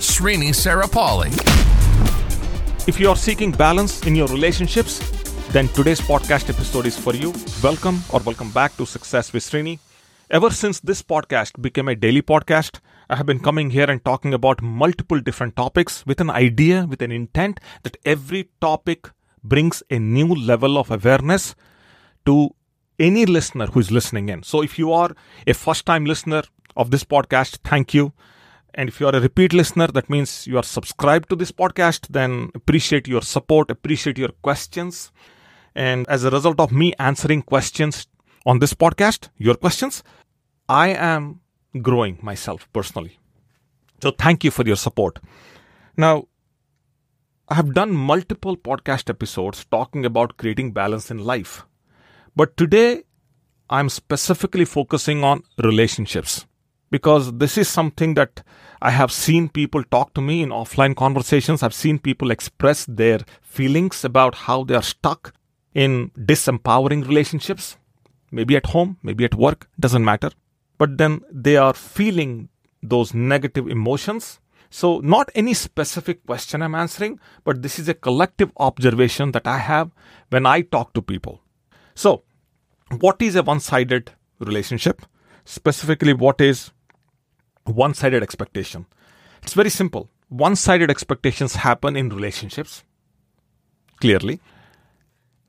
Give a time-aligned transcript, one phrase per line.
[0.00, 1.28] Srini Sarapalli.
[2.88, 4.98] If you are seeking balance in your relationships,
[5.52, 7.34] then today's podcast episode is for you.
[7.62, 9.78] Welcome or welcome back to Success with Srini.
[10.30, 12.80] Ever since this podcast became a daily podcast,
[13.10, 17.02] I have been coming here and talking about multiple different topics with an idea, with
[17.02, 19.10] an intent that every topic
[19.44, 21.54] brings a new level of awareness
[22.24, 22.54] to
[22.98, 24.44] any listener who is listening in.
[24.44, 25.14] So if you are
[25.46, 26.44] a first time listener
[26.74, 28.14] of this podcast, thank you.
[28.74, 32.08] And if you are a repeat listener, that means you are subscribed to this podcast,
[32.08, 35.10] then appreciate your support, appreciate your questions.
[35.74, 38.06] And as a result of me answering questions
[38.46, 40.02] on this podcast, your questions,
[40.68, 41.40] I am
[41.82, 43.18] growing myself personally.
[44.02, 45.18] So thank you for your support.
[45.96, 46.28] Now,
[47.48, 51.64] I have done multiple podcast episodes talking about creating balance in life.
[52.36, 53.02] But today,
[53.68, 56.46] I'm specifically focusing on relationships
[56.90, 58.42] because this is something that
[58.82, 61.62] I have seen people talk to me in offline conversations.
[61.62, 65.34] I've seen people express their feelings about how they are stuck
[65.74, 67.76] in disempowering relationships,
[68.30, 70.30] maybe at home, maybe at work, doesn't matter.
[70.78, 72.48] But then they are feeling
[72.82, 74.40] those negative emotions.
[74.70, 79.58] So, not any specific question I'm answering, but this is a collective observation that I
[79.58, 79.90] have
[80.30, 81.42] when I talk to people.
[81.94, 82.22] So,
[82.98, 85.02] what is a one sided relationship?
[85.44, 86.70] Specifically, what is
[87.64, 88.86] one sided expectation.
[89.42, 90.08] It's very simple.
[90.28, 92.84] One sided expectations happen in relationships,
[94.00, 94.40] clearly.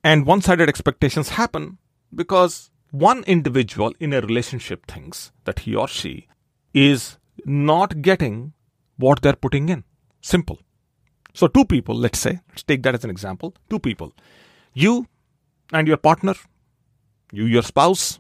[0.03, 1.77] And one sided expectations happen
[2.13, 6.27] because one individual in a relationship thinks that he or she
[6.73, 8.53] is not getting
[8.97, 9.83] what they're putting in.
[10.21, 10.59] Simple.
[11.33, 13.55] So, two people, let's say, let's take that as an example.
[13.69, 14.13] Two people.
[14.73, 15.07] You
[15.71, 16.35] and your partner,
[17.31, 18.19] you, your spouse,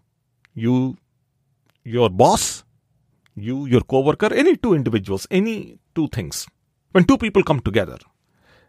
[0.53, 0.97] you,
[1.83, 2.63] your boss,
[3.41, 6.47] you, your coworker, any two individuals, any two things.
[6.91, 7.97] When two people come together,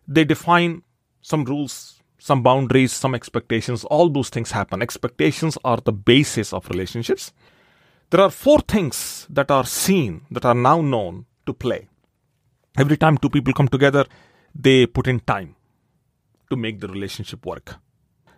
[0.07, 0.83] they define
[1.21, 4.83] some rules, some boundaries, some expectations, all those things happen.
[4.83, 7.33] Expectations are the basis of relationships.
[8.11, 11.89] There are four things that are seen, that are now known to play.
[12.79, 14.07] Every time two people come together,
[14.55, 15.57] they put in time
[16.51, 17.77] to make the relationship work.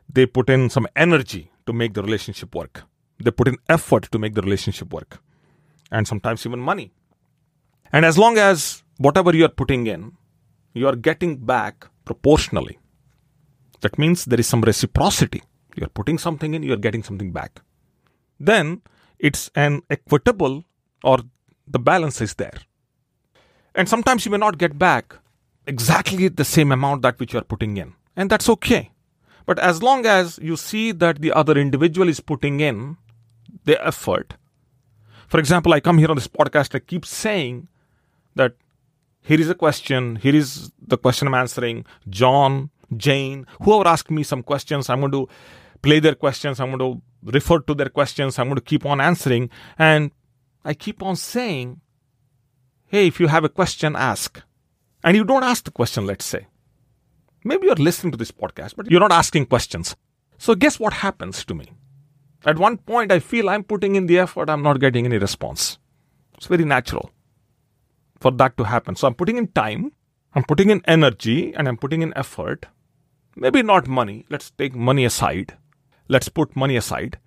[0.09, 2.83] They put in some energy to make the relationship work.
[3.23, 5.21] They put in effort to make the relationship work
[5.95, 6.93] and sometimes even money.
[7.93, 10.13] And as long as whatever you are putting in,
[10.73, 12.79] you are getting back proportionally.
[13.83, 15.43] That means there is some reciprocity.
[15.77, 17.61] You are putting something in, you are getting something back.
[18.41, 18.83] Then
[19.21, 20.65] it's an equitable
[21.05, 21.19] or
[21.69, 22.59] the balance is there.
[23.77, 25.17] And sometimes you may not get back
[25.67, 27.95] exactly the same amount that which you are putting in.
[28.17, 28.91] And that's okay.
[29.47, 32.97] But as long as you see that the other individual is putting in
[33.65, 34.35] the effort
[35.35, 37.67] for example, I come here on this podcast, I keep saying
[38.37, 38.55] that
[39.21, 41.87] here is a question, here is the question I'm answering.
[42.09, 45.29] John, Jane, whoever asks me some questions, I'm going to
[45.83, 47.03] play their questions, I'm going to
[47.33, 49.51] refer to their questions, I'm going to keep on answering.
[49.77, 50.13] And
[50.65, 51.81] I keep on saying,
[52.87, 54.41] hey, if you have a question, ask.
[55.03, 56.47] And you don't ask the question, let's say.
[57.43, 59.97] Maybe you're listening to this podcast, but you're not asking questions.
[60.39, 61.73] So, guess what happens to me?
[62.45, 65.79] At one point, I feel I'm putting in the effort, I'm not getting any response.
[66.37, 67.11] It's very natural
[68.21, 68.97] for that to happen.
[68.97, 69.93] So I'm putting in time,
[70.35, 72.67] I'm putting in energy, and I'm putting in effort.
[73.37, 74.27] Maybe not money.
[74.29, 75.57] Let's take money aside.
[76.09, 77.19] Let's put money aside.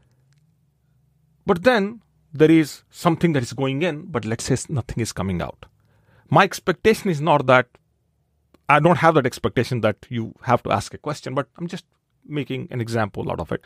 [1.45, 2.01] But then
[2.33, 5.65] there is something that is going in, but let's say nothing is coming out.
[6.29, 7.67] My expectation is not that
[8.69, 11.85] I don't have that expectation that you have to ask a question, but I'm just
[12.25, 13.63] making an example out of it.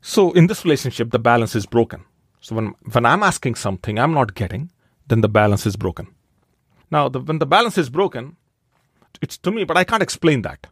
[0.00, 2.04] So in this relationship, the balance is broken.
[2.40, 4.70] So when, when I'm asking something I'm not getting,
[5.08, 6.08] then the balance is broken.
[6.90, 8.36] Now, the, when the balance is broken,
[9.20, 10.66] it's to me, but I can't explain that.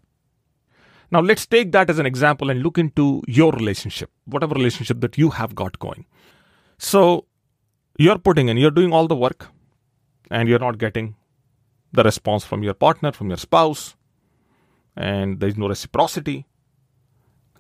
[1.11, 5.19] Now, let's take that as an example and look into your relationship, whatever relationship that
[5.19, 6.07] you have got going.
[6.79, 7.27] So,
[7.99, 9.49] you're putting in, you're doing all the work,
[10.31, 11.15] and you're not getting
[11.93, 13.97] the response from your partner, from your spouse,
[14.97, 16.47] and there's no reciprocity.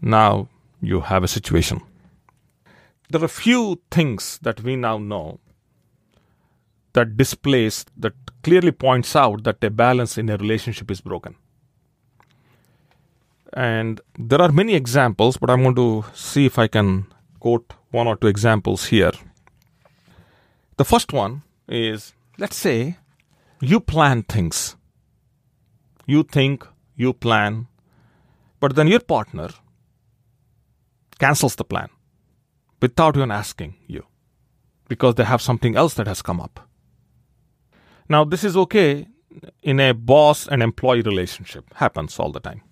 [0.00, 0.48] Now,
[0.80, 1.80] you have a situation.
[3.10, 5.40] There are few things that we now know
[6.92, 11.36] that displays, that clearly points out that a balance in a relationship is broken.
[13.52, 17.06] And there are many examples, but I'm going to see if I can
[17.38, 19.12] quote one or two examples here.
[20.76, 22.98] The first one is let's say
[23.60, 24.76] you plan things.
[26.06, 27.66] You think, you plan,
[28.60, 29.48] but then your partner
[31.18, 31.88] cancels the plan
[32.80, 34.04] without even asking you
[34.88, 36.60] because they have something else that has come up.
[38.08, 39.08] Now, this is okay
[39.62, 42.62] in a boss and employee relationship, happens all the time.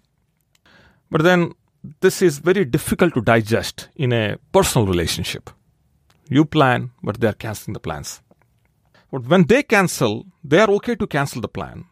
[1.10, 1.52] But then
[2.00, 5.50] this is very difficult to digest in a personal relationship.
[6.28, 8.22] You plan, but they're canceling the plans.
[9.10, 11.84] But when they cancel, they are okay to cancel the plan.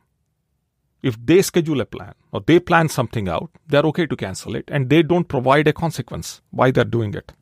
[1.03, 4.69] If they schedule a plan or they plan something out, they're okay to cancel it
[4.69, 7.33] and they don't provide a consequence why they're doing it.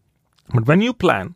[0.55, 1.35] But when you plan,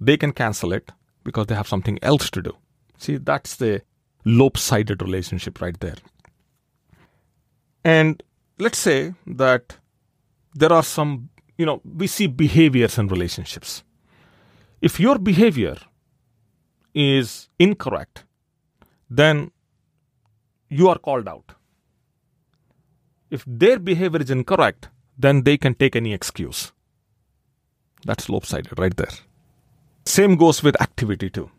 [0.00, 0.92] they can cancel it
[1.24, 2.56] because they have something else to do.
[2.98, 3.82] See, that's the
[4.24, 5.96] lopsided relationship right there.
[7.84, 8.22] And
[8.58, 9.78] let's say that
[10.54, 13.82] there are some, you know, we see behaviors in relationships.
[14.80, 15.76] If your behavior
[16.94, 18.24] is incorrect,
[19.08, 19.50] then
[20.68, 21.54] you are called out.
[23.32, 26.70] If their behavior is incorrect, then they can take any excuse.
[28.04, 29.14] That's lopsided right there.
[30.04, 31.50] Same goes with activity too.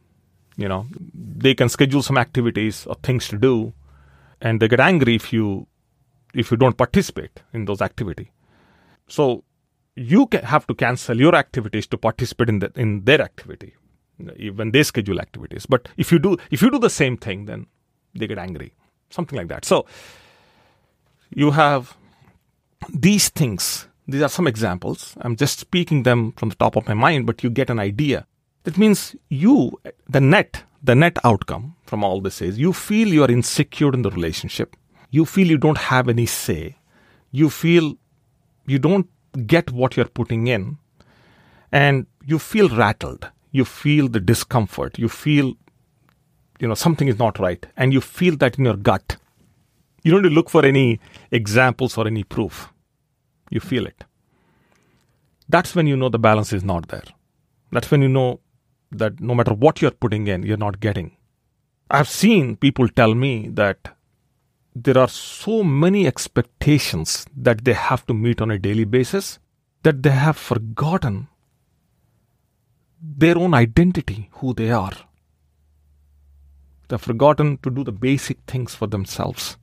[0.55, 0.85] You know,
[1.15, 3.73] they can schedule some activities or things to do,
[4.39, 5.65] and they get angry if you
[6.35, 8.31] if you don't participate in those activity.
[9.07, 9.43] So
[9.95, 13.73] you have to cancel your activities to participate in the, in their activity
[14.17, 15.65] when they schedule activities.
[15.65, 17.65] But if you do if you do the same thing, then
[18.13, 18.75] they get angry,
[19.09, 19.65] something like that.
[19.65, 19.87] So
[21.35, 21.95] you have
[22.93, 23.87] these things.
[24.07, 25.15] These are some examples.
[25.21, 28.27] I'm just speaking them from the top of my mind, but you get an idea.
[28.63, 33.23] That means you, the net, the net outcome from all this is you feel you
[33.23, 34.75] are insecure in the relationship.
[35.11, 36.77] You feel you don't have any say.
[37.31, 37.97] You feel
[38.65, 39.07] you don't
[39.47, 40.77] get what you're putting in.
[41.71, 43.29] And you feel rattled.
[43.51, 44.97] You feel the discomfort.
[44.97, 45.55] You feel,
[46.59, 47.65] you know, something is not right.
[47.77, 49.17] And you feel that in your gut.
[50.03, 50.99] You don't look for any
[51.31, 52.69] examples or any proof.
[53.49, 54.03] You feel it.
[55.47, 57.03] That's when you know the balance is not there.
[57.71, 58.39] That's when you know
[58.91, 61.17] that no matter what you're putting in, you're not getting.
[61.89, 63.95] I've seen people tell me that
[64.75, 69.39] there are so many expectations that they have to meet on a daily basis
[69.83, 71.27] that they have forgotten
[73.01, 74.93] their own identity, who they are.
[76.87, 79.57] They've forgotten to do the basic things for themselves.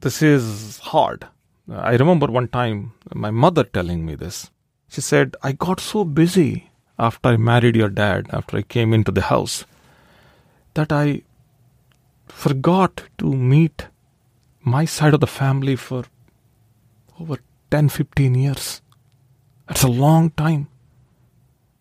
[0.00, 1.26] This is hard.
[1.70, 4.50] I remember one time my mother telling me this.
[4.88, 9.10] She said, I got so busy after I married your dad, after I came into
[9.10, 9.64] the house,
[10.74, 11.22] that I
[12.28, 13.86] forgot to meet
[14.62, 16.04] my side of the family for
[17.20, 17.38] over
[17.70, 18.82] 10 15 years.
[19.66, 20.68] That's a long time.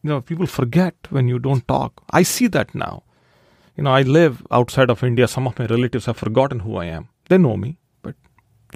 [0.01, 2.03] You know, people forget when you don't talk.
[2.11, 3.03] I see that now.
[3.75, 5.27] You know, I live outside of India.
[5.27, 7.09] Some of my relatives have forgotten who I am.
[7.27, 7.77] They know me,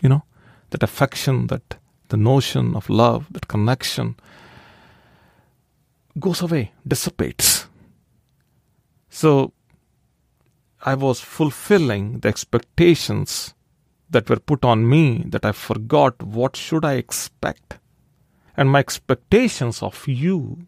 [0.02, 0.24] you know,
[0.70, 1.78] that affection, that
[2.10, 4.16] the notion of love, that connection
[6.20, 7.68] goes away, dissipates.
[9.10, 9.54] So
[10.82, 13.54] I was fulfilling the expectations
[14.10, 17.80] that were put on me that I forgot what should I expect.
[18.58, 20.68] And my expectations of you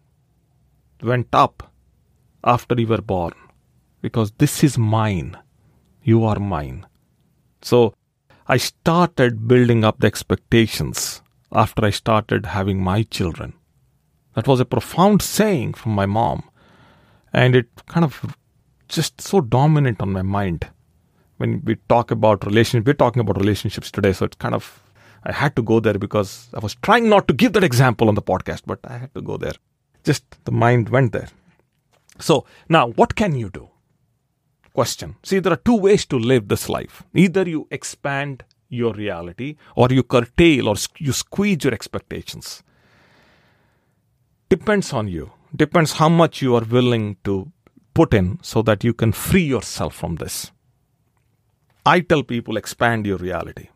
[1.01, 1.71] went up
[2.43, 3.33] after you were born
[4.01, 5.37] because this is mine.
[6.03, 6.85] You are mine.
[7.61, 7.93] So
[8.47, 11.21] I started building up the expectations
[11.51, 13.53] after I started having my children.
[14.35, 16.43] That was a profound saying from my mom.
[17.33, 18.35] And it kind of
[18.87, 20.67] just so dominant on my mind.
[21.37, 24.13] When we talk about relationships, we're talking about relationships today.
[24.13, 24.83] So it's kind of,
[25.23, 28.15] I had to go there because I was trying not to give that example on
[28.15, 29.53] the podcast, but I had to go there.
[30.03, 31.29] Just the mind went there.
[32.19, 33.70] So now, what can you do?
[34.73, 35.15] Question.
[35.23, 37.03] See, there are two ways to live this life.
[37.13, 42.63] Either you expand your reality or you curtail or you squeeze your expectations.
[44.49, 45.31] Depends on you.
[45.55, 47.51] Depends how much you are willing to
[47.93, 50.51] put in so that you can free yourself from this.
[51.85, 53.67] I tell people expand your reality.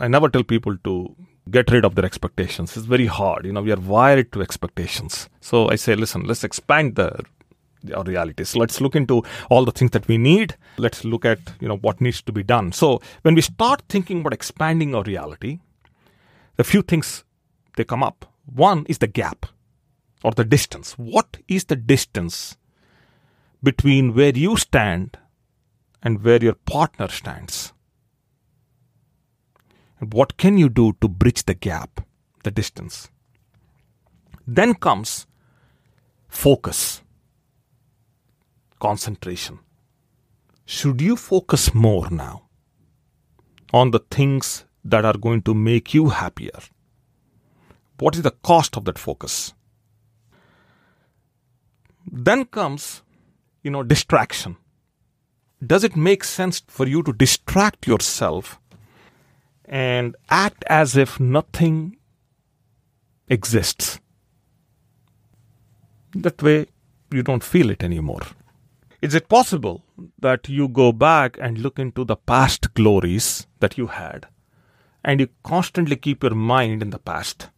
[0.00, 1.14] I never tell people to
[1.50, 2.76] get rid of their expectations.
[2.76, 3.46] It's very hard.
[3.46, 5.28] You know we are wired to expectations.
[5.40, 7.22] So i say listen let's expand the
[7.94, 11.68] our realities let's look into all the things that we need let's look at you
[11.68, 15.58] know what needs to be done so when we start thinking about expanding our reality
[16.56, 17.24] the few things
[17.76, 19.46] they come up one is the gap
[20.22, 20.98] or the distance.
[20.98, 22.56] What is the distance
[23.62, 25.18] between where you stand
[26.02, 27.72] and where your partner stands.
[29.98, 32.06] And what can you do to bridge the gap,
[32.42, 33.10] the distance?
[34.46, 35.26] Then comes
[36.28, 37.02] focus,
[38.80, 39.60] concentration.
[40.64, 42.48] Should you focus more now
[43.72, 46.58] on the things that are going to make you happier?
[47.98, 49.52] What is the cost of that focus?
[52.10, 53.02] Then comes,
[53.62, 54.56] you know, distraction.
[55.64, 58.58] Does it make sense for you to distract yourself
[59.66, 61.96] and act as if nothing
[63.28, 64.00] exists?
[66.14, 66.66] That way,
[67.12, 68.22] you don't feel it anymore.
[69.02, 69.82] Is it possible
[70.18, 74.26] that you go back and look into the past glories that you had
[75.02, 77.48] and you constantly keep your mind in the past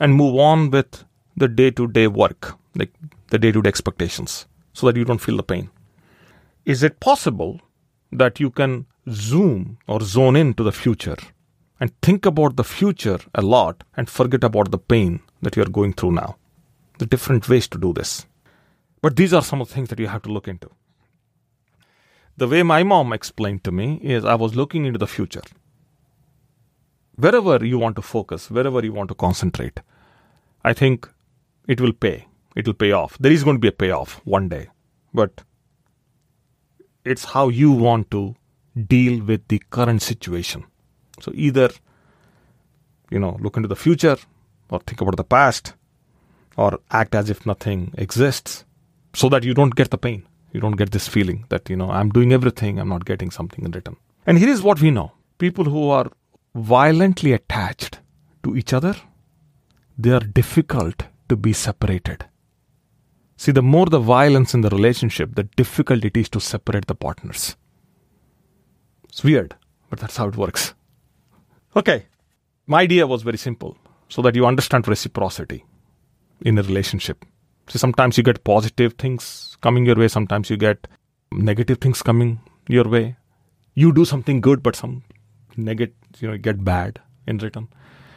[0.00, 1.04] and move on with
[1.36, 2.92] the day to day work, like
[3.28, 5.70] the day to day expectations, so that you don't feel the pain?
[6.64, 7.60] Is it possible
[8.10, 11.16] that you can zoom or zone into the future
[11.78, 15.70] and think about the future a lot and forget about the pain that you are
[15.70, 16.38] going through now?
[16.98, 18.26] The different ways to do this.
[19.02, 20.70] But these are some of the things that you have to look into.
[22.36, 25.42] The way my mom explained to me is I was looking into the future.
[27.16, 29.80] Wherever you want to focus, wherever you want to concentrate,
[30.64, 31.10] I think
[31.66, 32.26] it will pay.
[32.56, 33.18] It will pay off.
[33.18, 34.68] There is going to be a payoff one day.
[35.12, 35.42] But
[37.04, 38.36] it's how you want to
[38.86, 40.64] deal with the current situation.
[41.20, 41.70] So either,
[43.10, 44.16] you know, look into the future
[44.70, 45.74] or think about the past
[46.56, 48.64] or act as if nothing exists
[49.14, 50.26] so that you don't get the pain.
[50.52, 53.64] You don't get this feeling that, you know, I'm doing everything, I'm not getting something
[53.64, 53.96] in return.
[54.26, 56.10] And here is what we know people who are
[56.54, 57.98] violently attached
[58.44, 58.94] to each other,
[59.98, 62.26] they are difficult to be separated.
[63.36, 66.94] See, the more the violence in the relationship, the difficult it is to separate the
[66.94, 67.56] partners.
[69.08, 69.56] It's weird,
[69.90, 70.74] but that's how it works.
[71.74, 72.06] Okay,
[72.66, 73.76] my idea was very simple
[74.08, 75.64] so that you understand reciprocity
[76.42, 77.24] in a relationship.
[77.68, 80.88] See, sometimes you get positive things coming your way, sometimes you get
[81.32, 83.16] negative things coming your way.
[83.74, 85.02] You do something good, but some
[85.56, 87.68] negative, you know, get bad in return.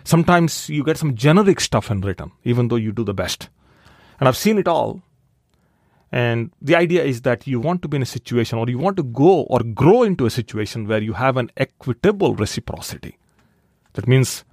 [0.04, 3.50] Sometimes you get some generic stuff in return, even though you do the best.
[4.20, 5.02] And I've seen it all
[6.16, 8.96] and the idea is that you want to be in a situation or you want
[8.96, 13.18] to go or grow into a situation where you have an equitable reciprocity.
[13.94, 14.46] That means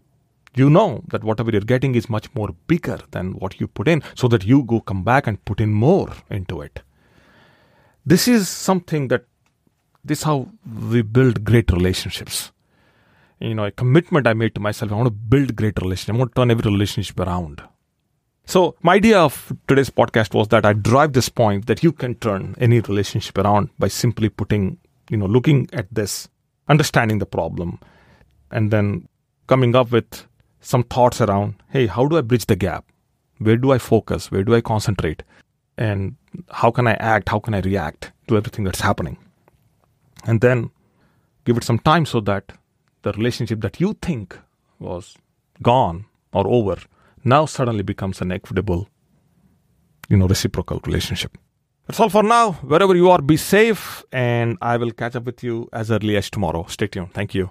[0.55, 4.03] you know that whatever you're getting is much more bigger than what you put in,
[4.15, 6.83] so that you go come back and put in more into it.
[8.05, 9.25] This is something that
[10.05, 10.49] this is how
[10.91, 12.51] we build great relationships.
[13.39, 16.15] You know, a commitment I made to myself, I want to build great relationships.
[16.15, 17.63] I want to turn every relationship around.
[18.45, 22.17] So, my idea of today's podcast was that I drive this point that you can
[22.17, 24.79] turn any relationship around by simply putting,
[25.09, 26.29] you know, looking at this,
[26.69, 27.79] understanding the problem,
[28.51, 29.09] and then
[29.47, 30.27] coming up with
[30.63, 32.85] some thoughts around hey, how do I bridge the gap?
[33.39, 34.31] Where do I focus?
[34.31, 35.23] Where do I concentrate?
[35.77, 36.17] And
[36.51, 37.29] how can I act?
[37.29, 39.19] How can I react to everything that's happening?
[40.25, 40.71] And then
[41.45, 42.53] give it some time so that
[43.03, 44.39] the relationship that you think
[44.79, 45.17] was
[45.61, 46.77] gone or over
[47.25, 48.89] now suddenly becomes an equitable,
[50.09, 51.37] you know, reciprocal relationship.
[51.87, 52.53] That's all for now.
[52.63, 56.31] Wherever you are, be safe, and I will catch up with you as early as
[56.31, 56.65] tomorrow.
[56.69, 57.13] Stay tuned.
[57.13, 57.51] Thank you.